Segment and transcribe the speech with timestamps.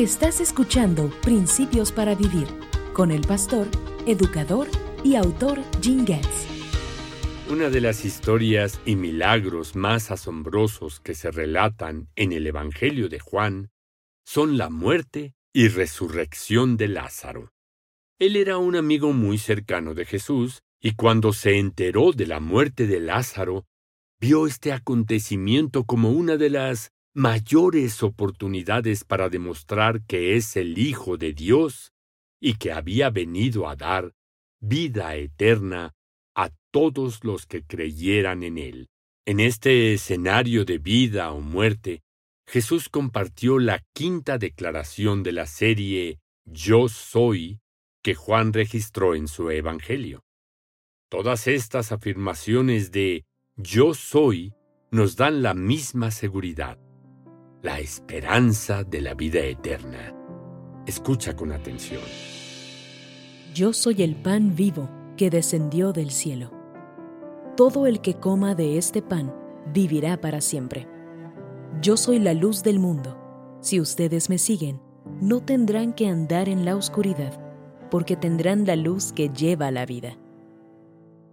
[0.00, 2.46] Estás escuchando Principios para Vivir
[2.94, 3.68] con el pastor,
[4.06, 4.66] educador
[5.04, 6.46] y autor Jim Getz.
[7.50, 13.18] Una de las historias y milagros más asombrosos que se relatan en el Evangelio de
[13.18, 13.72] Juan
[14.24, 17.52] son la muerte y resurrección de Lázaro.
[18.18, 22.86] Él era un amigo muy cercano de Jesús y cuando se enteró de la muerte
[22.86, 23.66] de Lázaro,
[24.18, 31.16] vio este acontecimiento como una de las mayores oportunidades para demostrar que es el Hijo
[31.16, 31.92] de Dios
[32.40, 34.14] y que había venido a dar
[34.60, 35.92] vida eterna
[36.34, 38.88] a todos los que creyeran en Él.
[39.26, 42.02] En este escenario de vida o muerte,
[42.46, 47.60] Jesús compartió la quinta declaración de la serie Yo soy
[48.02, 50.22] que Juan registró en su Evangelio.
[51.10, 53.24] Todas estas afirmaciones de
[53.56, 54.54] Yo soy
[54.90, 56.78] nos dan la misma seguridad
[57.62, 60.14] la esperanza de la vida eterna.
[60.86, 62.00] Escucha con atención.
[63.54, 66.50] Yo soy el pan vivo que descendió del cielo.
[67.58, 69.34] Todo el que coma de este pan
[69.74, 70.88] vivirá para siempre.
[71.82, 73.18] Yo soy la luz del mundo.
[73.60, 74.80] Si ustedes me siguen,
[75.20, 77.38] no tendrán que andar en la oscuridad,
[77.90, 80.16] porque tendrán la luz que lleva la vida.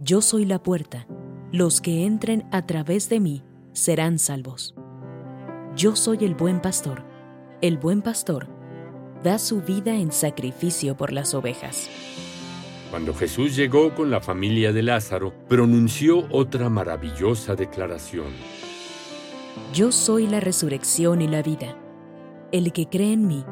[0.00, 1.06] Yo soy la puerta.
[1.52, 4.74] Los que entren a través de mí serán salvos.
[5.76, 7.04] Yo soy el buen pastor.
[7.60, 8.48] El buen pastor
[9.22, 11.90] da su vida en sacrificio por las ovejas.
[12.90, 18.28] Cuando Jesús llegó con la familia de Lázaro, pronunció otra maravillosa declaración.
[19.74, 21.76] Yo soy la resurrección y la vida.
[22.52, 23.44] El que cree en mí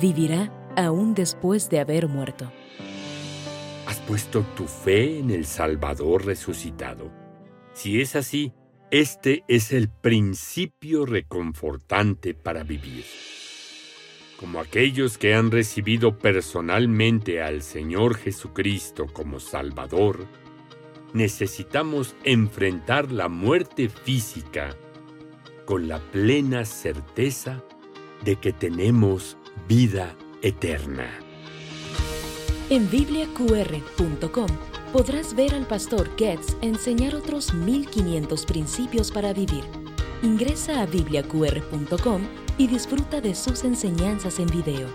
[0.00, 2.50] vivirá aún después de haber muerto.
[3.86, 7.10] ¿Has puesto tu fe en el Salvador resucitado?
[7.74, 8.54] Si es así,
[8.90, 13.04] este es el principio reconfortante para vivir.
[14.36, 20.26] Como aquellos que han recibido personalmente al Señor Jesucristo como Salvador,
[21.12, 24.76] necesitamos enfrentar la muerte física
[25.66, 27.62] con la plena certeza
[28.24, 29.36] de que tenemos
[29.68, 31.29] vida eterna.
[32.70, 34.46] En bibliaqr.com
[34.92, 39.64] podrás ver al pastor Getz enseñar otros 1500 principios para vivir.
[40.22, 42.22] Ingresa a bibliaqr.com
[42.58, 44.86] y disfruta de sus enseñanzas en video.